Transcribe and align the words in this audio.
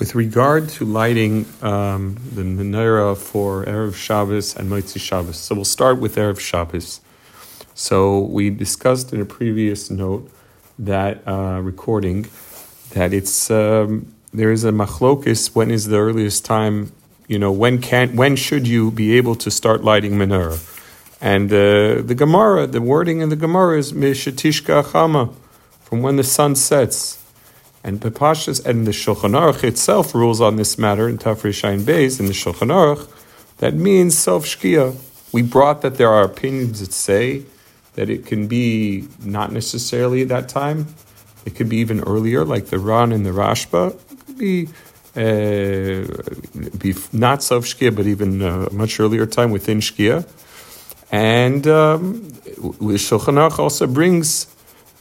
with 0.00 0.14
regard 0.14 0.66
to 0.70 0.86
lighting 0.86 1.44
um, 1.60 2.16
the 2.32 2.40
menorah 2.40 3.14
for 3.14 3.66
Erev 3.66 3.94
Shabbos 3.94 4.56
and 4.56 4.70
Motzi 4.70 4.98
Shabbos. 4.98 5.36
So 5.36 5.54
we'll 5.54 5.66
start 5.66 5.98
with 6.00 6.16
Erev 6.16 6.40
Shabbos. 6.40 7.02
So 7.74 8.20
we 8.20 8.48
discussed 8.48 9.12
in 9.12 9.20
a 9.20 9.26
previous 9.26 9.90
note 9.90 10.30
that 10.78 11.22
uh, 11.28 11.60
recording 11.62 12.26
that 12.94 13.12
it's 13.12 13.50
um, 13.50 14.12
there 14.32 14.50
is 14.50 14.64
a 14.64 14.72
machlokis 14.72 15.54
when 15.54 15.70
is 15.70 15.86
the 15.88 15.98
earliest 15.98 16.46
time 16.46 16.92
you 17.28 17.38
know 17.38 17.52
when 17.52 17.78
can 17.78 18.16
when 18.16 18.34
should 18.34 18.66
you 18.66 18.90
be 18.90 19.16
able 19.18 19.34
to 19.34 19.50
start 19.50 19.84
lighting 19.84 20.12
menorah 20.12 20.58
and 21.20 21.52
uh, 21.52 22.00
the 22.00 22.14
Gemara 22.16 22.66
the 22.66 22.80
wording 22.80 23.20
in 23.20 23.28
the 23.28 23.36
Gemara 23.36 23.78
is 23.78 23.92
mishatishka 23.92 24.82
chama 24.82 25.34
from 25.82 26.00
when 26.00 26.16
the 26.16 26.24
sun 26.24 26.56
sets 26.56 27.19
and 27.82 28.00
Pepashas 28.00 28.64
and 28.64 28.86
the 28.86 28.90
Shulchan 28.90 29.32
Aruch 29.32 29.64
itself 29.64 30.14
rules 30.14 30.40
on 30.40 30.56
this 30.56 30.78
matter 30.78 31.08
in 31.08 31.18
Tafresh 31.18 31.62
Shain 31.62 31.80
Beis 31.80 32.20
in 32.20 32.26
the 32.26 32.32
Shulchan 32.32 32.68
Aruch. 32.68 33.08
That 33.58 33.74
means 33.74 34.18
self 34.18 34.44
shkia. 34.44 34.96
We 35.32 35.42
brought 35.42 35.82
that 35.82 35.96
there 35.96 36.10
are 36.10 36.24
opinions 36.24 36.80
that 36.80 36.92
say 36.92 37.44
that 37.94 38.10
it 38.10 38.26
can 38.26 38.46
be 38.46 39.08
not 39.22 39.52
necessarily 39.52 40.22
at 40.22 40.28
that 40.28 40.48
time. 40.48 40.86
It 41.46 41.54
could 41.54 41.68
be 41.68 41.78
even 41.78 42.00
earlier, 42.00 42.44
like 42.44 42.66
the 42.66 42.78
Ran 42.78 43.12
and 43.12 43.24
the 43.24 43.30
Rashba. 43.30 43.94
It 44.12 44.26
could 44.26 44.38
be, 44.38 44.68
uh, 45.16 46.78
be 46.78 46.94
not 47.12 47.42
self 47.42 47.64
shkia, 47.64 47.94
but 47.94 48.06
even 48.06 48.42
a 48.42 48.70
much 48.72 49.00
earlier 49.00 49.26
time 49.26 49.50
within 49.50 49.80
shkia. 49.80 50.28
And 51.10 51.66
um, 51.66 52.20
Shulchan 53.00 53.36
Aruch 53.36 53.58
also 53.58 53.86
brings 53.86 54.46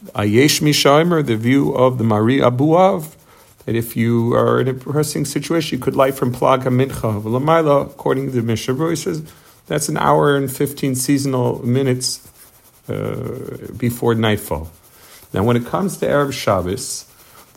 Ayesh 0.07 0.61
Mishaimer, 0.61 1.25
the 1.25 1.35
view 1.35 1.73
of 1.73 1.97
the 1.97 2.03
Mahari 2.03 2.39
Abuhav, 2.39 3.15
that 3.65 3.75
if 3.75 3.97
you 3.97 4.33
are 4.33 4.61
in 4.61 4.67
a 4.69 4.73
pressing 4.73 5.25
situation, 5.25 5.77
you 5.77 5.83
could 5.83 5.95
light 5.95 6.15
from 6.15 6.33
Plaga 6.33 6.69
Mincha. 6.69 7.21
Lamaila, 7.21 7.87
according 7.87 8.27
to 8.27 8.31
the 8.31 8.41
Mishnah, 8.41 8.89
he 8.89 8.95
says 8.95 9.23
that's 9.67 9.89
an 9.89 9.97
hour 9.97 10.35
and 10.37 10.51
15 10.51 10.95
seasonal 10.95 11.65
minutes 11.65 12.31
uh, 12.87 13.57
before 13.77 14.15
nightfall. 14.15 14.71
Now, 15.33 15.43
when 15.43 15.57
it 15.57 15.65
comes 15.65 15.97
to 15.97 16.07
Erev 16.07 16.33
Shabbos, 16.33 17.05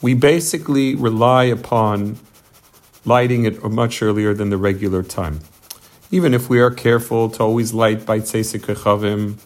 we 0.03 0.15
basically 0.15 0.97
rely 0.97 1.45
upon 1.45 2.19
lighting 3.05 3.45
it 3.45 3.63
much 3.63 4.03
earlier 4.03 4.35
than 4.35 4.51
the 4.51 4.57
regular 4.57 5.03
time. 5.03 5.41
Even 6.11 6.35
if 6.35 6.51
we 6.51 6.61
are 6.61 6.71
careful 6.71 7.31
to 7.31 7.43
always 7.43 7.73
light 7.73 8.05
by 8.05 8.19
Tzeis 8.19 8.59
HaKochavim, 8.59 9.39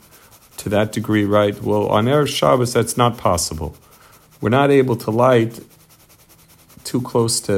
to 0.66 0.70
that 0.70 0.90
degree, 0.90 1.24
right? 1.24 1.56
Well, 1.62 1.86
on 1.86 2.06
Erev 2.06 2.26
Shabbos, 2.26 2.72
that's 2.72 2.96
not 2.96 3.16
possible. 3.18 3.76
We're 4.40 4.56
not 4.62 4.72
able 4.72 4.96
to 4.96 5.12
light 5.12 5.60
too 6.82 7.00
close 7.02 7.38
to 7.42 7.52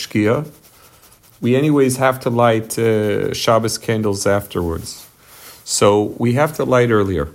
Shkia. 0.00 0.48
We, 1.40 1.56
anyways, 1.56 1.96
have 1.96 2.20
to 2.20 2.30
light 2.30 2.78
uh, 2.78 3.34
Shabbos 3.34 3.78
candles 3.78 4.28
afterwards. 4.28 5.08
So 5.64 6.14
we 6.24 6.34
have 6.34 6.52
to 6.58 6.64
light 6.64 6.90
earlier. 6.90 7.34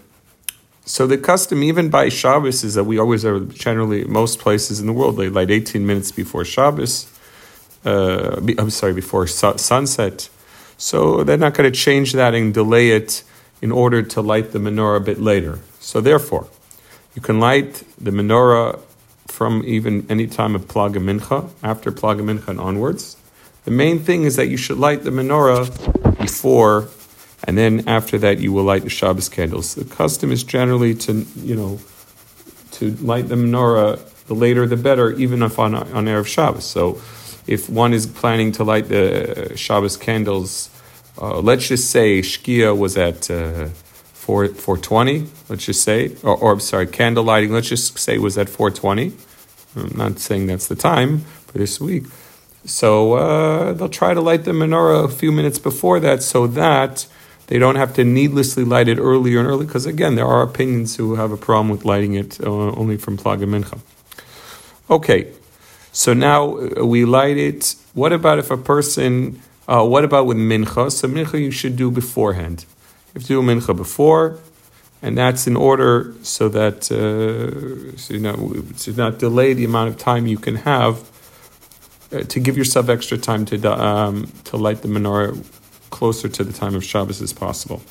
So 0.85 1.05
the 1.05 1.17
custom, 1.17 1.61
even 1.61 1.89
by 1.89 2.07
Shabbos, 2.07 2.63
is 2.63 2.75
that 2.75 2.85
we 2.85 2.97
always 2.97 3.25
are 3.25 3.41
generally, 3.41 4.05
most 4.05 4.39
places 4.39 4.79
in 4.79 4.87
the 4.87 4.93
world, 4.93 5.17
they 5.17 5.27
light 5.27 5.51
18 5.51 5.85
minutes 5.85 6.13
before 6.13 6.45
Shabbos. 6.45 7.11
Uh, 7.83 8.39
I'm 8.57 8.69
sorry, 8.69 8.93
before 8.93 9.27
su- 9.27 9.57
sunset. 9.57 10.29
So 10.77 11.25
they're 11.25 11.43
not 11.47 11.53
going 11.53 11.69
to 11.69 11.77
change 11.77 12.13
that 12.13 12.33
and 12.33 12.53
delay 12.53 12.91
it 12.91 13.23
in 13.61 13.71
order 13.71 14.01
to 14.03 14.21
light 14.21 14.51
the 14.51 14.59
menorah 14.59 14.97
a 14.97 14.99
bit 14.99 15.19
later. 15.19 15.59
So 15.79 16.01
therefore, 16.01 16.47
you 17.15 17.21
can 17.21 17.39
light 17.39 17.83
the 17.97 18.11
menorah 18.11 18.79
from 19.27 19.63
even 19.65 20.05
any 20.09 20.27
time 20.27 20.55
of 20.55 20.67
Plaga 20.67 20.97
Mincha, 20.97 21.49
after 21.63 21.91
Plaga 21.91 22.21
Mincha 22.21 22.47
and 22.47 22.59
onwards. 22.59 23.17
The 23.65 23.71
main 23.71 23.99
thing 23.99 24.23
is 24.23 24.35
that 24.35 24.47
you 24.47 24.57
should 24.57 24.77
light 24.77 25.03
the 25.03 25.09
menorah 25.09 26.19
before, 26.19 26.87
and 27.43 27.57
then 27.57 27.87
after 27.87 28.17
that 28.19 28.39
you 28.39 28.53
will 28.53 28.63
light 28.63 28.83
the 28.83 28.89
Shabbos 28.89 29.29
candles. 29.29 29.75
The 29.75 29.85
custom 29.85 30.31
is 30.31 30.43
generally 30.43 30.95
to, 30.95 31.25
you 31.35 31.55
know, 31.55 31.79
to 32.73 32.91
light 32.95 33.27
the 33.27 33.35
menorah, 33.35 33.99
the 34.27 34.35
later 34.35 34.65
the 34.67 34.77
better, 34.77 35.11
even 35.13 35.41
if 35.43 35.59
on, 35.59 35.75
on 35.75 36.05
Erev 36.05 36.27
Shabbos. 36.27 36.65
So 36.65 37.01
if 37.45 37.69
one 37.69 37.93
is 37.93 38.05
planning 38.05 38.51
to 38.53 38.63
light 38.63 38.87
the 38.89 39.53
Shabbos 39.55 39.97
candles 39.97 40.69
uh, 41.19 41.39
let's 41.39 41.67
just 41.67 41.89
say 41.89 42.21
Shkia 42.21 42.77
was 42.77 42.97
at 42.97 43.29
uh, 43.29 43.67
4, 43.67 44.49
420, 44.49 45.27
let's 45.49 45.65
just 45.65 45.83
say, 45.83 46.15
or, 46.23 46.35
or 46.35 46.53
I'm 46.53 46.59
sorry, 46.59 46.87
candle 46.87 47.23
lighting, 47.23 47.51
let's 47.51 47.69
just 47.69 47.97
say 47.97 48.17
was 48.17 48.37
at 48.37 48.49
420. 48.49 49.13
I'm 49.75 49.97
not 49.97 50.19
saying 50.19 50.47
that's 50.47 50.67
the 50.67 50.75
time 50.75 51.19
for 51.19 51.57
this 51.57 51.79
week. 51.79 52.05
So 52.65 53.13
uh, 53.13 53.73
they'll 53.73 53.87
try 53.87 54.13
to 54.13 54.21
light 54.21 54.43
the 54.43 54.51
menorah 54.51 55.05
a 55.05 55.07
few 55.07 55.31
minutes 55.31 55.59
before 55.59 55.99
that 56.01 56.23
so 56.23 56.47
that 56.47 57.07
they 57.47 57.57
don't 57.57 57.75
have 57.75 57.93
to 57.93 58.03
needlessly 58.03 58.65
light 58.65 58.89
it 58.89 58.97
earlier 58.99 59.39
and 59.39 59.47
early, 59.47 59.65
because 59.65 59.85
again, 59.85 60.15
there 60.15 60.25
are 60.25 60.41
opinions 60.41 60.97
who 60.97 61.15
have 61.15 61.31
a 61.31 61.37
problem 61.37 61.69
with 61.69 61.85
lighting 61.85 62.13
it 62.13 62.41
uh, 62.41 62.71
only 62.71 62.97
from 62.97 63.17
Plaga 63.17 63.45
Mincha. 63.45 63.79
Okay, 64.89 65.31
so 65.93 66.13
now 66.13 66.57
uh, 66.57 66.85
we 66.85 67.05
light 67.05 67.37
it. 67.37 67.75
What 67.93 68.11
about 68.11 68.39
if 68.39 68.51
a 68.51 68.57
person 68.57 69.41
uh, 69.67 69.85
what 69.85 70.03
about 70.03 70.25
with 70.25 70.37
mincha? 70.37 70.91
So 70.91 71.07
mincha 71.07 71.39
you 71.39 71.51
should 71.51 71.75
do 71.75 71.91
beforehand. 71.91 72.65
You 73.07 73.13
have 73.15 73.23
to 73.23 73.27
do 73.27 73.41
mincha 73.41 73.75
before, 73.75 74.39
and 75.01 75.17
that's 75.17 75.47
in 75.47 75.55
order 75.55 76.13
so 76.21 76.49
that 76.49 76.91
uh, 76.91 77.97
so, 77.97 78.13
you 78.13 78.19
know 78.19 78.63
to 78.79 78.93
not 78.93 79.19
delay 79.19 79.53
the 79.53 79.65
amount 79.65 79.89
of 79.89 79.97
time 79.97 80.27
you 80.27 80.37
can 80.37 80.55
have 80.55 81.09
uh, 82.11 82.21
to 82.21 82.39
give 82.39 82.57
yourself 82.57 82.87
extra 82.89 83.17
time 83.17 83.45
to 83.45 83.71
um, 83.71 84.31
to 84.45 84.57
light 84.57 84.81
the 84.81 84.87
menorah 84.87 85.35
closer 85.89 86.29
to 86.29 86.43
the 86.43 86.53
time 86.53 86.75
of 86.75 86.83
Shabbos 86.83 87.21
as 87.21 87.33
possible. 87.33 87.81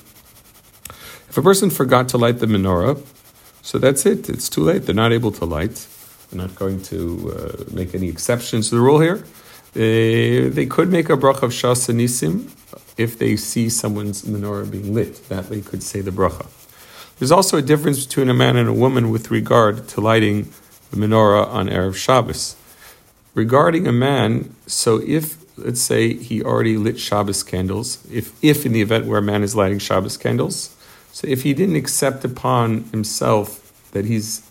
If 1.28 1.36
a 1.36 1.42
person 1.42 1.70
forgot 1.70 2.08
to 2.10 2.18
light 2.18 2.38
the 2.38 2.46
menorah, 2.46 3.04
so 3.62 3.78
that's 3.78 4.06
it. 4.06 4.28
It's 4.28 4.48
too 4.48 4.62
late. 4.62 4.86
They're 4.86 4.94
not 4.94 5.12
able 5.12 5.32
to 5.32 5.44
light. 5.44 5.86
They're 6.30 6.40
not 6.40 6.54
going 6.54 6.82
to 6.84 7.32
uh, 7.36 7.74
make 7.74 7.94
any 7.94 8.08
exceptions 8.08 8.70
to 8.70 8.76
the 8.76 8.80
rule 8.80 9.00
here. 9.00 9.24
Uh, 9.76 10.48
they 10.48 10.64
could 10.64 10.90
make 10.90 11.10
a 11.10 11.18
bracha 11.18 11.42
of 11.42 11.52
she'asah 11.52 11.92
nisim 11.92 12.50
if 12.96 13.18
they 13.18 13.36
see 13.36 13.68
someone's 13.68 14.22
menorah 14.22 14.70
being 14.70 14.94
lit. 14.94 15.28
That 15.28 15.50
they 15.50 15.60
could 15.60 15.82
say 15.82 16.00
the 16.00 16.10
bracha. 16.10 16.46
There's 17.18 17.30
also 17.30 17.58
a 17.58 17.62
difference 17.62 18.06
between 18.06 18.30
a 18.30 18.34
man 18.34 18.56
and 18.56 18.70
a 18.70 18.72
woman 18.72 19.10
with 19.10 19.30
regard 19.30 19.86
to 19.88 20.00
lighting 20.00 20.44
the 20.90 20.96
menorah 20.96 21.46
on 21.48 21.68
erev 21.68 21.94
Shabbos. 21.94 22.56
Regarding 23.34 23.86
a 23.86 23.92
man, 23.92 24.54
so 24.66 25.02
if 25.06 25.36
let's 25.58 25.82
say 25.82 26.14
he 26.14 26.42
already 26.42 26.78
lit 26.78 26.98
Shabbos 26.98 27.42
candles, 27.42 27.98
if 28.10 28.32
if 28.42 28.64
in 28.64 28.72
the 28.72 28.80
event 28.80 29.04
where 29.04 29.18
a 29.18 29.22
man 29.22 29.42
is 29.42 29.54
lighting 29.54 29.78
Shabbos 29.78 30.16
candles, 30.16 30.74
so 31.12 31.28
if 31.28 31.42
he 31.42 31.52
didn't 31.52 31.76
accept 31.76 32.24
upon 32.24 32.84
himself 32.84 33.90
that 33.92 34.06
he's 34.06 34.42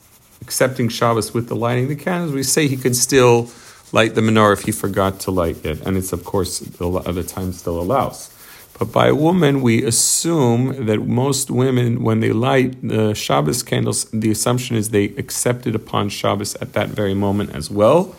accepting 0.42 0.88
Shabbos 0.88 1.34
with 1.34 1.48
the 1.48 1.56
lighting 1.56 1.88
the 1.88 1.96
candles, 1.96 2.32
we 2.32 2.44
say 2.44 2.68
he 2.68 2.78
could 2.78 2.96
still 2.96 3.50
light 3.92 4.16
the 4.16 4.22
menorah 4.22 4.54
if 4.54 4.64
he 4.64 4.72
forgot 4.72 5.20
to 5.22 5.32
light 5.32 5.66
it, 5.66 5.86
and 5.86 5.98
it's 5.98 6.14
of 6.14 6.24
course 6.24 6.60
the 6.60 6.88
other 6.88 7.24
time 7.24 7.52
still 7.54 7.80
allows. 7.80 8.32
But 8.78 8.92
by 8.92 9.08
a 9.08 9.16
woman, 9.16 9.62
we 9.62 9.84
assume 9.84 10.86
that 10.86 11.00
most 11.08 11.50
women, 11.50 12.04
when 12.04 12.20
they 12.20 12.34
light 12.34 12.76
the 12.86 13.14
Shabbos 13.14 13.64
candles, 13.64 14.06
the 14.12 14.32
assumption 14.32 14.76
is 14.76 14.90
they 14.90 15.06
accepted 15.18 15.76
upon 15.76 16.10
Shabbos 16.10 16.56
at 16.56 16.74
that 16.74 16.90
very 16.90 17.14
moment 17.14 17.56
as 17.56 17.72
well, 17.72 18.16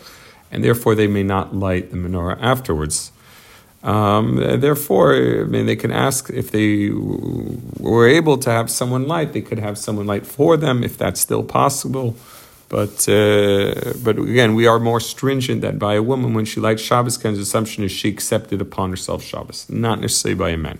and 0.51 0.63
therefore 0.63 0.95
they 0.95 1.05
may 1.07 1.21
not 1.21 1.55
light 1.55 1.91
the 1.91 1.97
menorah 1.97 2.39
afterwards. 2.41 3.11
Um, 3.83 4.37
therefore, 4.37 5.13
I 5.13 5.43
mean, 5.43 5.67
they 5.67 5.75
can 5.75 5.91
ask 5.91 6.31
if 6.31 6.49
they 6.49 6.89
were 6.89 8.07
able 8.07 8.37
to 8.39 8.49
have 8.49 8.71
someone 8.71 9.07
light, 9.07 9.33
they 9.33 9.41
could 9.41 9.59
have 9.59 9.77
someone 9.77 10.07
light 10.07 10.25
for 10.25 10.57
them 10.57 10.83
if 10.83 10.97
that's 10.97 11.21
still 11.21 11.43
possible. 11.43 12.15
But 12.69 13.07
uh, 13.07 13.93
but 14.03 14.19
again, 14.19 14.53
we 14.53 14.67
are 14.67 14.79
more 14.79 14.99
stringent 14.99 15.61
that 15.61 15.79
by 15.79 15.95
a 15.95 16.03
woman 16.03 16.33
when 16.33 16.45
she 16.45 16.59
lights 16.59 16.81
Shabbos, 16.81 17.17
kind 17.17 17.35
of 17.35 17.41
assumption 17.41 17.83
is 17.83 17.91
she 17.91 18.09
accepted 18.09 18.61
upon 18.61 18.89
herself 18.89 19.23
Shabbos, 19.23 19.69
not 19.69 20.01
necessarily 20.01 20.37
by 20.37 20.49
a 20.49 20.57
man. 20.57 20.79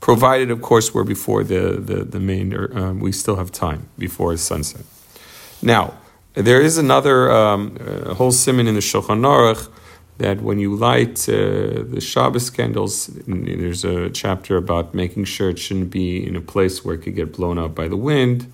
Provided, 0.00 0.50
of 0.50 0.60
course, 0.62 0.92
we're 0.92 1.04
before 1.04 1.44
the 1.44 1.78
the, 1.78 2.04
the 2.04 2.20
main, 2.20 2.52
or, 2.52 2.76
um, 2.76 3.00
we 3.00 3.12
still 3.12 3.36
have 3.36 3.52
time 3.52 3.88
before 3.98 4.36
sunset. 4.36 4.84
Now, 5.62 5.94
there 6.34 6.60
is 6.60 6.76
another 6.76 7.30
um, 7.30 7.78
uh, 7.80 8.14
whole 8.14 8.32
siman 8.32 8.66
in 8.66 8.74
the 8.74 8.80
Shulchan 8.80 9.22
Aruch 9.22 9.70
that 10.18 10.40
when 10.40 10.58
you 10.58 10.74
light 10.74 11.28
uh, 11.28 11.84
the 11.94 12.00
Shabbos 12.00 12.50
candles, 12.50 13.06
there's 13.26 13.84
a 13.84 14.10
chapter 14.10 14.56
about 14.56 14.94
making 14.94 15.24
sure 15.24 15.50
it 15.50 15.58
shouldn't 15.58 15.90
be 15.90 16.26
in 16.26 16.36
a 16.36 16.40
place 16.40 16.84
where 16.84 16.94
it 16.94 17.02
could 17.02 17.14
get 17.14 17.32
blown 17.32 17.58
out 17.58 17.74
by 17.74 17.86
the 17.86 17.96
wind. 17.96 18.52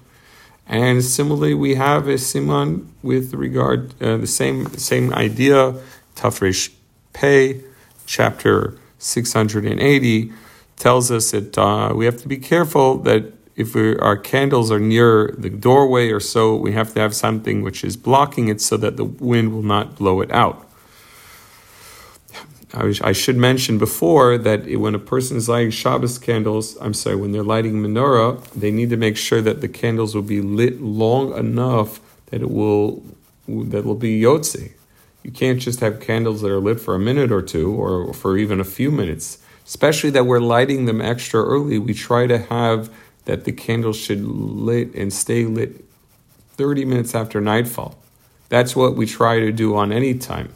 And 0.73 1.05
similarly, 1.05 1.53
we 1.53 1.75
have 1.75 2.09
a 2.09 2.15
siman 2.15 2.87
with 3.03 3.35
regard 3.35 3.93
uh, 4.03 4.17
the 4.17 4.27
same 4.27 4.67
same 4.79 5.13
idea. 5.13 5.75
Tafresh 6.17 6.73
Pei, 7.13 7.61
chapter 8.07 8.79
six 8.97 9.35
hundred 9.35 9.67
and 9.67 9.79
eighty, 9.81 10.33
tells 10.77 11.11
us 11.11 11.33
that 11.33 11.59
uh, 11.59 11.93
we 11.95 12.07
have 12.07 12.17
to 12.23 12.27
be 12.27 12.39
careful 12.39 12.97
that 13.05 13.35
if 13.55 13.77
our 13.77 14.17
candles 14.17 14.73
are 14.73 14.81
near 14.81 15.35
the 15.37 15.51
doorway 15.51 16.09
or 16.09 16.21
so, 16.21 16.57
we 16.57 16.73
have 16.73 16.95
to 16.95 17.01
have 17.01 17.15
something 17.15 17.61
which 17.61 17.85
is 17.85 17.99
blocking 17.99 18.49
it 18.49 18.63
so 18.63 18.79
that 18.79 18.97
the 18.97 19.05
wind 19.05 19.53
will 19.53 19.63
not 19.63 19.97
blow 19.97 20.23
it 20.23 20.33
out. 20.33 20.67
I, 22.75 23.13
should 23.13 23.37
mention 23.37 23.77
before 23.77 24.39
that 24.39 24.67
when 24.79 24.95
a 24.95 24.99
person 24.99 25.37
is 25.37 25.49
lighting 25.49 25.71
Shabbos 25.71 26.19
candles, 26.19 26.77
I'm 26.81 26.95
sorry, 26.95 27.17
when 27.17 27.33
they're 27.33 27.43
lighting 27.43 27.75
menorah, 27.75 28.43
they 28.53 28.71
need 28.71 28.89
to 28.91 28.97
make 28.97 29.19
sure 29.19 29.43
that 29.43 29.61
the 29.61 29.69
candles 29.69 30.15
will 30.15 30.23
be 30.23 30.41
lit 30.41 30.81
long 30.81 31.37
enough 31.37 32.01
that 32.27 32.41
it 32.41 32.51
will 32.51 33.03
that 33.47 33.85
will 33.85 33.95
be 33.95 34.21
yotze. 34.21 34.73
You 35.23 35.31
can't 35.31 35.61
just 35.61 35.81
have 35.81 36.01
candles 36.01 36.41
that 36.41 36.51
are 36.51 36.61
lit 36.61 36.81
for 36.81 36.95
a 36.95 36.99
minute 36.99 37.31
or 37.31 37.43
two 37.43 37.73
or 37.73 38.13
for 38.15 38.39
even 38.39 38.59
a 38.59 38.65
few 38.65 38.91
minutes. 38.91 39.39
Especially 39.67 40.11
that 40.11 40.25
we're 40.25 40.41
lighting 40.41 40.87
them 40.87 41.01
extra 41.01 41.43
early. 41.43 41.79
We 41.79 41.95
try 41.95 42.27
to 42.27 42.39
have 42.39 42.91
that 43.27 43.45
the 43.45 43.53
candles 43.53 43.97
should 43.97 44.23
lit 44.23 44.95
and 44.95 45.13
stay 45.13 45.45
lit 45.45 45.85
30 46.57 46.85
minutes 46.87 47.15
after 47.15 47.41
nightfall. 47.41 47.99
That's 48.49 48.75
what 48.75 48.97
we 48.97 49.07
try 49.07 49.41
to 49.41 49.53
do 49.53 49.77
on 49.77 49.93
any 49.93 50.15
time. 50.15 50.53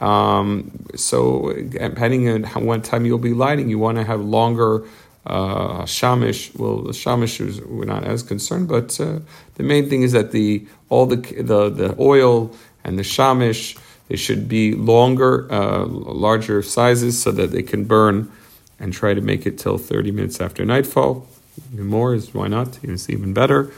Um, 0.00 0.86
so 0.96 1.52
depending 1.52 2.28
on 2.28 2.42
how, 2.44 2.60
what 2.60 2.84
time 2.84 3.04
you'll 3.04 3.18
be 3.18 3.34
lighting, 3.34 3.68
you 3.68 3.78
want 3.78 3.98
to 3.98 4.04
have 4.04 4.20
longer 4.20 4.86
uh, 5.26 5.82
shamish. 5.82 6.56
Well, 6.58 6.82
the 6.82 6.92
shamish 6.92 7.46
is, 7.46 7.60
we're 7.60 7.84
not 7.84 8.04
as 8.04 8.22
concerned, 8.22 8.68
but 8.68 8.98
uh, 8.98 9.20
the 9.56 9.62
main 9.62 9.88
thing 9.90 10.02
is 10.02 10.12
that 10.12 10.32
the 10.32 10.66
all 10.88 11.06
the 11.06 11.16
the, 11.16 11.68
the 11.68 11.96
oil 12.00 12.50
and 12.82 12.98
the 12.98 13.02
shamish 13.02 13.78
they 14.08 14.16
should 14.16 14.48
be 14.48 14.74
longer, 14.74 15.46
uh, 15.52 15.84
larger 15.86 16.62
sizes, 16.62 17.22
so 17.22 17.30
that 17.30 17.52
they 17.52 17.62
can 17.62 17.84
burn, 17.84 18.32
and 18.80 18.92
try 18.92 19.14
to 19.14 19.20
make 19.20 19.46
it 19.46 19.58
till 19.58 19.78
thirty 19.78 20.10
minutes 20.10 20.40
after 20.40 20.64
nightfall. 20.64 21.28
Even 21.72 21.86
more 21.86 22.14
is 22.14 22.34
why 22.34 22.48
not? 22.48 22.78
It's 22.82 23.08
even 23.10 23.34
better. 23.34 23.70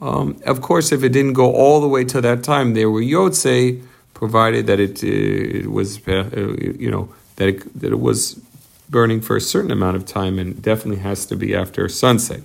Um, 0.00 0.40
of 0.46 0.60
course, 0.60 0.92
if 0.92 1.02
it 1.02 1.08
didn't 1.08 1.32
go 1.32 1.52
all 1.52 1.80
the 1.80 1.88
way 1.88 2.04
to 2.04 2.20
that 2.20 2.44
time, 2.44 2.74
there 2.74 2.90
were 2.90 3.00
yotze 3.00 3.82
provided 4.22 4.68
that 4.68 4.78
it, 4.78 5.02
uh, 5.02 5.62
it 5.62 5.72
was, 5.72 5.98
uh, 6.06 6.30
you 6.78 6.88
know, 6.88 7.12
that 7.34 7.48
it, 7.48 7.80
that 7.80 7.90
it 7.90 7.98
was 7.98 8.40
burning 8.88 9.20
for 9.20 9.34
a 9.34 9.40
certain 9.40 9.72
amount 9.72 9.96
of 9.96 10.06
time 10.06 10.38
and 10.38 10.62
definitely 10.62 11.02
has 11.02 11.26
to 11.26 11.34
be 11.34 11.56
after 11.56 11.88
sunset, 11.88 12.42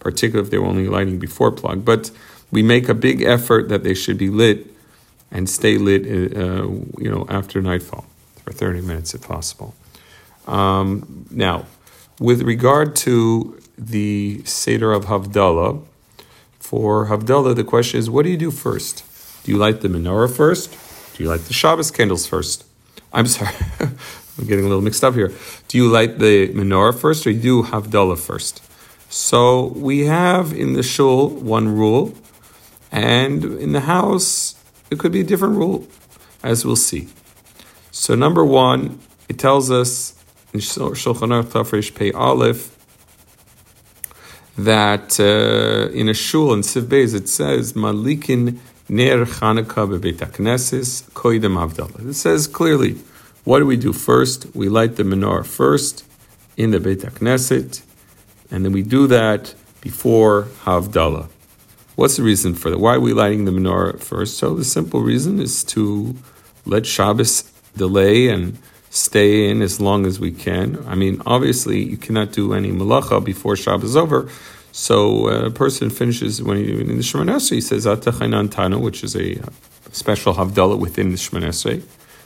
particularly 0.00 0.44
if 0.44 0.50
they 0.50 0.58
were 0.58 0.66
only 0.66 0.88
lighting 0.88 1.20
before 1.20 1.52
plag. 1.52 1.84
But 1.84 2.10
we 2.50 2.64
make 2.64 2.88
a 2.88 2.94
big 2.94 3.22
effort 3.22 3.68
that 3.68 3.84
they 3.84 3.94
should 3.94 4.18
be 4.18 4.28
lit 4.28 4.74
and 5.30 5.48
stay 5.48 5.78
lit, 5.78 6.02
uh, 6.04 6.66
you 6.98 7.08
know, 7.12 7.26
after 7.28 7.62
nightfall 7.62 8.06
for 8.42 8.50
30 8.52 8.80
minutes 8.80 9.14
if 9.14 9.22
possible. 9.22 9.72
Um, 10.48 11.26
now, 11.30 11.66
with 12.18 12.42
regard 12.42 12.96
to 13.06 13.56
the 13.78 14.42
Seder 14.44 14.90
of 14.90 15.04
Havdalah, 15.04 15.80
for 16.58 17.06
Havdalah, 17.06 17.54
the 17.54 17.62
question 17.62 18.00
is, 18.00 18.10
what 18.10 18.24
do 18.24 18.30
you 18.30 18.36
do 18.36 18.50
first? 18.50 19.04
Do 19.44 19.52
you 19.52 19.58
light 19.58 19.80
the 19.80 19.86
menorah 19.86 20.34
first? 20.34 20.76
Do 21.14 21.22
you 21.22 21.28
light 21.28 21.40
the 21.40 21.52
Shabbos 21.52 21.90
candles 21.90 22.26
first? 22.26 22.64
I'm 23.12 23.26
sorry, 23.26 23.54
I'm 23.80 24.46
getting 24.46 24.64
a 24.64 24.68
little 24.68 24.82
mixed 24.82 25.04
up 25.04 25.14
here. 25.14 25.32
Do 25.68 25.78
you 25.78 25.88
light 25.88 26.18
the 26.18 26.48
menorah 26.48 26.98
first 26.98 27.26
or 27.26 27.32
do 27.32 27.36
you 27.36 27.42
do 27.42 27.62
Havdalah 27.64 28.18
first? 28.18 28.62
So 29.12 29.66
we 29.74 30.06
have 30.06 30.52
in 30.52 30.74
the 30.74 30.84
shul 30.84 31.28
one 31.28 31.68
rule, 31.68 32.14
and 32.92 33.44
in 33.44 33.72
the 33.72 33.80
house 33.80 34.54
it 34.90 34.98
could 34.98 35.12
be 35.12 35.20
a 35.20 35.24
different 35.24 35.56
rule, 35.56 35.86
as 36.42 36.64
we'll 36.64 36.76
see. 36.76 37.08
So 37.90 38.14
number 38.14 38.44
one, 38.44 39.00
it 39.28 39.38
tells 39.38 39.70
us 39.70 40.14
in 40.52 40.60
Shulchan 40.60 41.30
Aruch 41.30 41.50
Tafresh 41.50 41.94
Pei 41.94 42.12
Aleph 42.12 42.76
that 44.56 45.18
uh, 45.18 45.90
in 45.92 46.08
a 46.08 46.14
shul 46.14 46.52
in 46.52 46.60
Siv 46.60 46.82
Beis 46.82 47.14
it 47.14 47.28
says 47.28 47.72
Madlikin 47.72 48.58
Ner 48.92 49.24
Chanukah 49.24 49.86
bebeit 49.86 50.18
Knesses 50.32 51.08
koidem 51.12 51.54
Havdalah. 51.54 52.08
It 52.08 52.14
says 52.14 52.48
clearly, 52.48 52.96
what 53.44 53.60
do 53.60 53.66
we 53.66 53.76
do 53.76 53.92
first? 53.92 54.48
We 54.52 54.68
light 54.68 54.96
the 54.96 55.04
menorah 55.04 55.46
first 55.46 56.04
in 56.56 56.72
the 56.72 56.80
Beit 56.80 56.98
Knesset, 56.98 57.82
and 58.50 58.64
then 58.64 58.72
we 58.72 58.82
do 58.82 59.06
that 59.06 59.54
before 59.80 60.48
Havdalah. 60.64 61.28
What's 61.94 62.16
the 62.16 62.24
reason 62.24 62.56
for 62.56 62.68
that? 62.70 62.80
Why 62.80 62.96
are 62.96 63.00
we 63.00 63.12
lighting 63.12 63.44
the 63.44 63.52
menorah 63.52 64.00
first? 64.00 64.38
So 64.38 64.56
the 64.56 64.64
simple 64.64 65.02
reason 65.02 65.38
is 65.38 65.62
to 65.66 66.16
let 66.66 66.84
Shabbos 66.84 67.44
delay 67.76 68.26
and 68.26 68.58
stay 68.90 69.48
in 69.48 69.62
as 69.62 69.80
long 69.80 70.04
as 70.04 70.18
we 70.18 70.32
can. 70.32 70.84
I 70.88 70.96
mean, 70.96 71.22
obviously, 71.26 71.80
you 71.80 71.96
cannot 71.96 72.32
do 72.32 72.54
any 72.54 72.72
malacha 72.72 73.24
before 73.24 73.54
Shabbos 73.54 73.90
is 73.90 73.96
over, 73.96 74.28
so 74.72 75.28
uh, 75.28 75.46
a 75.46 75.50
person 75.50 75.90
finishes 75.90 76.42
when 76.42 76.56
he, 76.56 76.70
in 76.72 76.86
the 76.86 77.02
Shemon 77.02 77.30
Esrei, 77.30 77.54
he 77.54 77.60
says 77.60 77.86
Atah 77.86 78.12
Chonantanu, 78.12 78.80
which 78.80 79.02
is 79.02 79.16
a 79.16 79.40
special 79.92 80.34
Havdalah 80.34 80.78
within 80.78 81.10
the 81.10 81.16
Shemon 81.16 81.42
Esrei. 81.42 81.82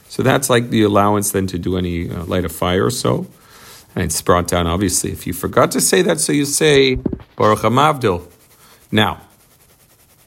So 0.07 0.21
that's 0.23 0.49
like 0.49 0.69
the 0.69 0.83
allowance 0.83 1.31
then 1.31 1.47
to 1.47 1.57
do 1.57 1.77
any 1.77 2.09
uh, 2.09 2.25
light 2.25 2.45
a 2.45 2.49
fire 2.49 2.85
or 2.85 2.91
so. 2.91 3.27
And 3.95 4.05
it's 4.05 4.21
brought 4.21 4.47
down, 4.47 4.67
obviously. 4.67 5.11
If 5.11 5.25
you 5.25 5.33
forgot 5.33 5.71
to 5.71 5.81
say 5.81 6.01
that, 6.03 6.19
so 6.19 6.31
you 6.33 6.45
say 6.45 6.95
Baruch 7.35 7.59
HaMavdil. 7.59 8.29
Now, 8.91 9.21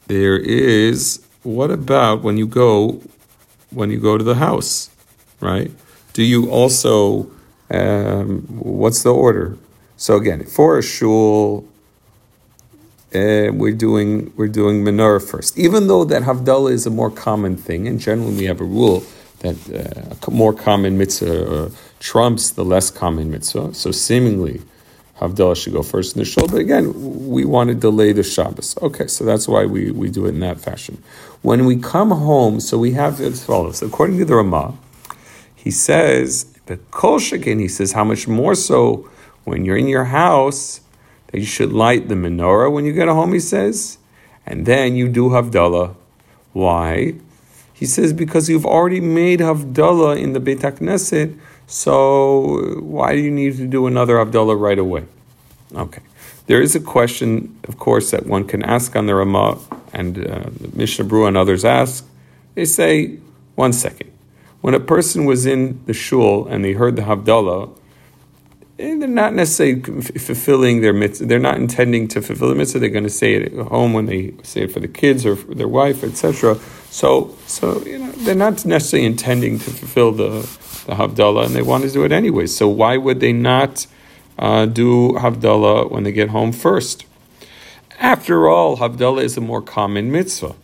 there 0.08 0.36
is, 0.36 1.24
what 1.42 1.70
about 1.70 2.22
when 2.22 2.36
you 2.38 2.46
go, 2.46 3.00
when 3.70 3.90
you 3.90 4.00
go 4.00 4.18
to 4.18 4.24
the 4.24 4.36
house, 4.36 4.90
right? 5.40 5.70
Do 6.14 6.22
you 6.22 6.50
also, 6.50 7.30
um, 7.70 8.40
what's 8.48 9.02
the 9.02 9.14
order? 9.14 9.56
So 9.96 10.16
again, 10.16 10.44
for 10.44 10.78
a 10.78 10.82
shul, 10.82 11.68
uh, 13.14 13.50
we're 13.52 13.72
doing 13.72 14.32
we're 14.36 14.48
doing 14.48 14.84
menorah 14.84 15.22
first, 15.26 15.58
even 15.58 15.86
though 15.86 16.04
that 16.04 16.22
havdalah 16.22 16.72
is 16.72 16.86
a 16.86 16.90
more 16.90 17.10
common 17.10 17.56
thing, 17.56 17.88
and 17.88 17.98
generally 17.98 18.34
we 18.34 18.44
have 18.44 18.60
a 18.60 18.64
rule 18.64 19.02
that 19.40 19.56
uh, 19.70 20.26
a 20.26 20.30
more 20.30 20.52
common 20.52 20.98
mitzvah 20.98 21.66
uh, 21.66 21.70
trumps 22.00 22.50
the 22.50 22.64
less 22.64 22.90
common 22.90 23.30
mitzvah. 23.30 23.72
So 23.72 23.92
seemingly, 23.92 24.60
havdalah 25.20 25.56
should 25.56 25.72
go 25.72 25.82
first 25.82 26.16
in 26.16 26.20
the 26.20 26.26
shul. 26.26 26.48
But 26.48 26.58
again, 26.58 26.92
we 27.28 27.44
want 27.46 27.68
to 27.68 27.74
delay 27.74 28.12
the 28.12 28.22
Shabbos. 28.22 28.76
Okay, 28.82 29.06
so 29.06 29.24
that's 29.24 29.48
why 29.48 29.64
we, 29.64 29.90
we 29.90 30.10
do 30.10 30.26
it 30.26 30.30
in 30.30 30.40
that 30.40 30.60
fashion. 30.60 31.02
When 31.40 31.64
we 31.64 31.76
come 31.76 32.10
home, 32.10 32.60
so 32.60 32.76
we 32.76 32.92
have 32.92 33.20
as 33.20 33.44
follows. 33.44 33.80
According 33.80 34.18
to 34.18 34.24
the 34.26 34.34
Ramah, 34.34 34.76
he 35.54 35.70
says 35.70 36.44
the 36.66 36.76
kol 36.90 37.18
he 37.18 37.68
says 37.68 37.92
how 37.92 38.04
much 38.04 38.28
more 38.28 38.54
so 38.54 39.08
when 39.44 39.64
you're 39.64 39.78
in 39.78 39.88
your 39.88 40.04
house 40.04 40.80
that 41.28 41.38
you 41.38 41.46
should 41.46 41.72
light 41.72 42.08
the 42.08 42.14
menorah 42.14 42.72
when 42.72 42.84
you 42.84 42.92
get 42.92 43.08
home, 43.08 43.32
he 43.32 43.40
says, 43.40 43.98
and 44.46 44.66
then 44.66 44.96
you 44.96 45.08
do 45.08 45.30
Havdalah. 45.30 45.94
Why? 46.52 47.14
He 47.72 47.86
says, 47.86 48.12
because 48.12 48.48
you've 48.48 48.66
already 48.66 49.00
made 49.00 49.40
Havdalah 49.40 50.20
in 50.20 50.32
the 50.32 50.40
Beit 50.40 50.60
HaKnesset, 50.60 51.38
so 51.66 52.80
why 52.80 53.14
do 53.14 53.20
you 53.20 53.30
need 53.30 53.56
to 53.58 53.66
do 53.66 53.86
another 53.86 54.16
Havdalah 54.16 54.58
right 54.58 54.78
away? 54.78 55.04
Okay. 55.74 56.02
There 56.46 56.62
is 56.62 56.74
a 56.74 56.80
question, 56.80 57.58
of 57.68 57.78
course, 57.78 58.10
that 58.10 58.26
one 58.26 58.44
can 58.44 58.62
ask 58.62 58.96
on 58.96 59.06
the 59.06 59.14
Ramah, 59.14 59.58
and 59.92 60.26
uh, 60.26 60.50
Mishnah 60.72 61.24
and 61.24 61.36
others 61.36 61.64
ask. 61.64 62.06
They 62.54 62.64
say, 62.64 63.18
one 63.54 63.74
second. 63.74 64.10
When 64.60 64.74
a 64.74 64.80
person 64.80 65.24
was 65.24 65.46
in 65.46 65.84
the 65.84 65.92
shul 65.92 66.46
and 66.48 66.64
they 66.64 66.72
heard 66.72 66.96
the 66.96 67.02
Havdalah, 67.02 67.77
they're 68.78 69.08
not 69.08 69.34
necessarily 69.34 69.80
fulfilling 70.02 70.82
their 70.82 70.92
mitzvah. 70.92 71.26
They're 71.26 71.40
not 71.40 71.56
intending 71.56 72.06
to 72.08 72.22
fulfill 72.22 72.48
the 72.48 72.54
mitzvah. 72.54 72.78
They're 72.78 72.88
going 72.88 73.04
to 73.04 73.10
say 73.10 73.34
it 73.34 73.52
at 73.52 73.66
home 73.66 73.92
when 73.92 74.06
they 74.06 74.34
say 74.44 74.62
it 74.62 74.72
for 74.72 74.78
the 74.78 74.88
kids 74.88 75.26
or 75.26 75.34
their 75.34 75.66
wife, 75.66 76.04
etc. 76.04 76.58
So, 76.90 77.34
so 77.46 77.84
you 77.84 77.98
know, 77.98 78.12
they're 78.12 78.36
not 78.36 78.64
necessarily 78.64 79.06
intending 79.06 79.58
to 79.58 79.70
fulfill 79.70 80.12
the 80.12 80.48
the 80.86 80.94
havdalah, 80.94 81.46
and 81.46 81.54
they 81.54 81.62
want 81.62 81.84
to 81.84 81.90
do 81.90 82.04
it 82.04 82.12
anyway. 82.12 82.46
So, 82.46 82.68
why 82.68 82.96
would 82.96 83.20
they 83.20 83.32
not 83.32 83.86
uh, 84.38 84.66
do 84.66 85.12
havdalah 85.14 85.90
when 85.90 86.04
they 86.04 86.12
get 86.12 86.30
home 86.30 86.52
first? 86.52 87.04
After 87.98 88.48
all, 88.48 88.78
havdalah 88.78 89.22
is 89.22 89.36
a 89.36 89.40
more 89.40 89.60
common 89.60 90.12
mitzvah. 90.12 90.54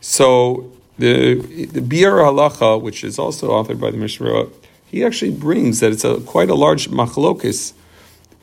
So, 0.00 0.72
the 0.98 1.34
the 1.34 1.80
Biur 1.80 2.22
Halacha, 2.24 2.80
which 2.80 3.02
is 3.02 3.18
also 3.18 3.50
authored 3.50 3.80
by 3.80 3.90
the 3.90 3.98
Mishnah 3.98 4.46
he 4.92 5.04
actually 5.04 5.30
brings 5.30 5.80
that 5.80 5.90
it's 5.90 6.04
a 6.04 6.20
quite 6.20 6.50
a 6.50 6.54
large 6.54 6.88
machlokis, 6.90 7.72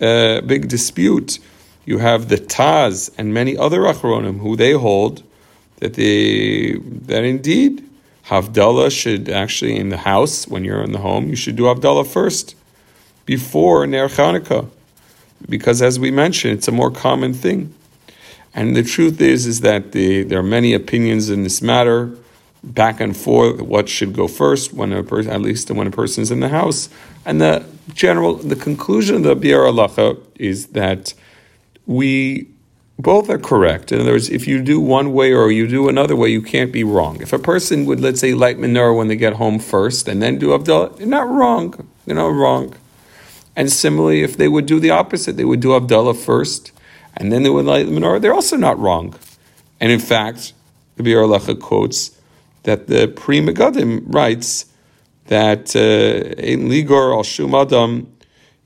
uh, 0.02 0.42
big 0.42 0.68
dispute. 0.68 1.38
You 1.86 2.00
have 2.00 2.28
the 2.28 2.38
Taz 2.38 3.12
and 3.20 3.34
many 3.34 3.56
other 3.56 3.82
achronim 3.82 4.40
who 4.40 4.56
they 4.56 4.72
hold 4.72 5.24
that 5.78 5.94
they 5.94 6.74
that 7.12 7.24
indeed 7.24 7.88
Havdalah 8.26 8.92
should 8.92 9.30
actually 9.30 9.78
in 9.78 9.90
the 9.90 9.98
house 9.98 10.48
when 10.48 10.66
you're 10.66 10.84
in 10.84 10.92
the 10.92 11.00
home 11.00 11.30
you 11.30 11.36
should 11.36 11.56
do 11.56 11.64
Havdalah 11.64 12.08
first 12.08 12.56
before 13.26 13.86
Ner 13.86 14.08
Chanukah 14.08 14.68
because 15.48 15.84
as 15.84 16.00
we 16.00 16.10
mentioned 16.10 16.54
it's 16.58 16.68
a 16.68 16.72
more 16.72 16.92
common 16.92 17.34
thing. 17.34 17.74
And 18.56 18.76
the 18.76 18.84
truth 18.84 19.22
is 19.22 19.46
is 19.46 19.62
that 19.62 19.92
the, 19.92 20.24
there 20.24 20.40
are 20.40 20.52
many 20.58 20.74
opinions 20.74 21.30
in 21.30 21.44
this 21.44 21.62
matter 21.62 22.18
back 22.64 23.00
and 23.00 23.16
forth 23.16 23.62
what 23.62 23.88
should 23.88 24.14
go 24.14 24.28
first 24.28 24.74
when 24.74 24.92
a 24.92 25.04
person 25.04 25.32
at 25.32 25.42
least 25.42 25.72
when 25.72 25.88
a 25.88 25.92
person 25.92 26.22
is 26.22 26.32
in 26.32 26.42
the 26.42 26.50
house 26.50 26.90
and 27.26 27.40
the 27.40 27.66
general 27.94 28.36
the 28.36 28.56
conclusion 28.56 29.16
of 29.18 29.24
the 29.24 29.36
Biur 29.36 29.72
Halacha 29.72 30.22
is 30.36 30.68
that 30.68 31.14
we 31.86 32.48
both 33.00 33.30
are 33.30 33.38
correct. 33.40 33.94
In 33.94 34.02
other 34.02 34.12
words, 34.12 34.30
if 34.30 34.46
you 34.46 34.62
do 34.62 34.80
one 34.80 35.14
way 35.14 35.32
or 35.32 35.50
you 35.52 35.68
do 35.68 35.88
another 35.88 36.18
way, 36.18 36.28
you 36.28 36.42
can't 36.42 36.72
be 36.72 36.84
wrong. 36.84 37.22
If 37.22 37.32
a 37.32 37.40
person 37.40 37.86
would, 37.86 38.02
let's 38.02 38.20
say, 38.20 38.34
light 38.34 38.58
menorah 38.58 38.96
when 38.96 39.08
they 39.08 39.16
get 39.16 39.34
home 39.34 39.58
first 39.58 40.10
and 40.10 40.22
then 40.22 40.38
do 40.38 40.50
Havdalah, 40.50 40.98
they're 40.98 41.08
not 41.08 41.28
wrong. 41.30 41.88
They're 42.06 42.16
not 42.18 42.34
wrong. 42.34 42.76
And 43.56 43.72
similarly, 43.72 44.22
if 44.22 44.36
they 44.36 44.50
would 44.50 44.66
do 44.66 44.82
the 44.82 44.90
opposite, 44.90 45.38
they 45.38 45.46
would 45.46 45.62
do 45.62 45.70
Havdalah 45.70 46.18
first 46.18 46.74
and 47.16 47.32
then 47.32 47.44
they 47.44 47.50
would 47.50 47.66
light 47.66 47.86
the 47.86 47.92
menorah, 47.92 48.22
they're 48.22 48.34
also 48.34 48.58
not 48.58 48.78
wrong. 48.78 49.16
And 49.80 49.92
in 49.92 50.00
fact, 50.00 50.54
the 50.98 51.04
Halacha 51.04 51.60
quotes 51.60 52.19
that 52.64 52.88
the 52.88 53.08
Pri 53.08 53.40
Megadim 53.40 54.04
writes 54.06 54.66
that 55.26 55.76
in 55.76 56.66
uh, 56.66 56.70
Ligor 56.70 57.16
al 57.16 57.24
Shum 57.24 57.54
Adam, 57.56 58.12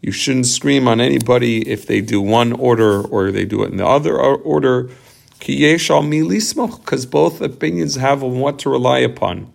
you 0.01 0.11
shouldn't 0.11 0.47
scream 0.47 0.87
on 0.87 0.99
anybody 0.99 1.67
if 1.69 1.85
they 1.85 2.01
do 2.01 2.21
one 2.21 2.53
order 2.53 3.01
or 3.01 3.31
they 3.31 3.45
do 3.45 3.63
it 3.63 3.71
in 3.71 3.77
the 3.77 3.85
other 3.85 4.17
order. 4.19 4.89
Because 5.39 7.05
both 7.05 7.41
opinions 7.41 7.95
have 7.95 8.23
on 8.23 8.39
what 8.39 8.59
to 8.59 8.69
rely 8.69 8.99
upon. 8.99 9.51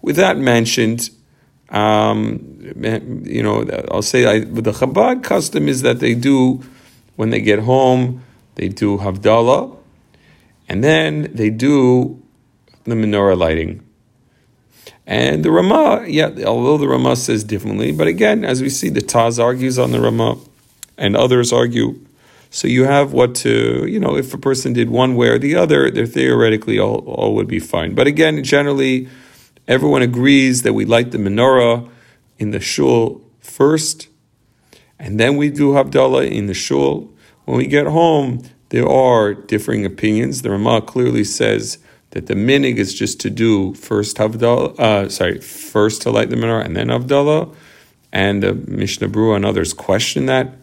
With 0.00 0.16
that 0.16 0.38
mentioned, 0.38 1.10
um, 1.68 2.74
you 3.24 3.42
know, 3.42 3.66
I'll 3.90 4.02
say 4.02 4.24
I, 4.24 4.40
the 4.40 4.72
Chabad 4.72 5.22
custom 5.22 5.68
is 5.68 5.82
that 5.82 6.00
they 6.00 6.14
do, 6.14 6.62
when 7.16 7.30
they 7.30 7.40
get 7.40 7.60
home, 7.60 8.22
they 8.54 8.68
do 8.68 8.98
Havdalah, 8.98 9.76
and 10.68 10.82
then 10.82 11.30
they 11.34 11.50
do 11.50 12.20
the 12.84 12.94
menorah 12.94 13.36
lighting. 13.36 13.86
And 15.06 15.44
the 15.44 15.50
Rama, 15.50 16.04
yeah, 16.06 16.30
although 16.46 16.78
the 16.78 16.88
Rama 16.88 17.16
says 17.16 17.42
differently, 17.42 17.92
but 17.92 18.06
again, 18.06 18.44
as 18.44 18.62
we 18.62 18.70
see, 18.70 18.88
the 18.88 19.00
Taz 19.00 19.42
argues 19.42 19.78
on 19.78 19.90
the 19.90 20.00
Rama, 20.00 20.38
and 21.00 21.16
others 21.16 21.52
argue. 21.52 21.98
So 22.50 22.68
you 22.68 22.84
have 22.84 23.12
what 23.12 23.34
to, 23.36 23.86
you 23.88 23.98
know, 23.98 24.16
if 24.16 24.34
a 24.34 24.38
person 24.38 24.72
did 24.72 24.90
one 24.90 25.16
way 25.16 25.28
or 25.28 25.38
the 25.38 25.56
other, 25.56 25.90
they're 25.90 26.06
theoretically 26.06 26.78
all, 26.78 26.98
all 27.06 27.34
would 27.36 27.48
be 27.48 27.58
fine. 27.58 27.94
But 27.94 28.06
again, 28.06 28.44
generally, 28.44 29.08
everyone 29.66 30.02
agrees 30.02 30.62
that 30.62 30.74
we 30.74 30.84
light 30.84 31.10
the 31.10 31.18
menorah 31.18 31.88
in 32.38 32.50
the 32.50 32.60
shul 32.60 33.22
first, 33.40 34.08
and 34.98 35.18
then 35.18 35.36
we 35.36 35.48
do 35.48 35.72
Havdalah 35.72 36.30
in 36.30 36.46
the 36.46 36.54
shul. 36.54 37.10
When 37.46 37.56
we 37.56 37.66
get 37.66 37.86
home, 37.86 38.42
there 38.68 38.88
are 38.88 39.32
differing 39.32 39.84
opinions. 39.84 40.42
The 40.42 40.50
Rama 40.50 40.82
clearly 40.82 41.24
says 41.24 41.78
that 42.10 42.26
the 42.26 42.34
minhag 42.34 42.76
is 42.76 42.92
just 42.94 43.20
to 43.20 43.30
do 43.30 43.74
first 43.74 44.16
Havdalah, 44.16 44.78
uh, 44.78 45.08
sorry, 45.08 45.40
first 45.40 46.02
to 46.02 46.10
light 46.10 46.30
the 46.30 46.36
menorah 46.36 46.64
and 46.64 46.76
then 46.76 46.88
Havdalah. 46.88 47.54
And 48.12 48.42
the 48.42 48.54
Mishnah 48.54 49.08
Berurah 49.08 49.36
and 49.36 49.46
others 49.46 49.72
question 49.72 50.26
that, 50.26 50.54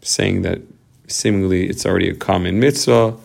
saying 0.00 0.42
that 0.42 0.62
seemingly 1.06 1.68
it's 1.68 1.84
already 1.84 2.08
a 2.08 2.14
common 2.14 2.58
mitzvah. 2.58 3.16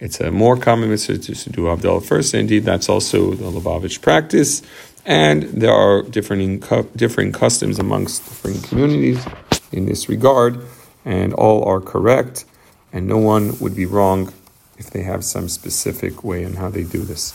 It's 0.00 0.20
a 0.20 0.30
more 0.30 0.56
common 0.56 0.88
mitzvah 0.88 1.18
to, 1.18 1.50
do 1.50 1.62
Havdalah 1.64 2.04
first. 2.04 2.32
Indeed, 2.32 2.64
that's 2.64 2.88
also 2.88 3.34
the 3.34 3.50
Lubavitch 3.50 4.00
practice. 4.00 4.62
And 5.04 5.42
there 5.42 5.72
are 5.72 6.02
different 6.02 6.66
differing 6.96 7.32
customs 7.32 7.78
amongst 7.78 8.24
different 8.24 8.64
communities 8.64 9.26
in 9.72 9.86
this 9.86 10.08
regard, 10.08 10.60
and 11.04 11.32
all 11.34 11.64
are 11.64 11.80
correct, 11.80 12.44
and 12.92 13.06
no 13.06 13.18
one 13.18 13.58
would 13.58 13.74
be 13.74 13.86
wrong 13.86 14.32
if 14.78 14.90
they 14.90 15.02
have 15.02 15.24
some 15.24 15.48
specific 15.48 16.24
way 16.24 16.42
in 16.42 16.54
how 16.54 16.70
they 16.70 16.84
do 16.84 17.02
this. 17.02 17.34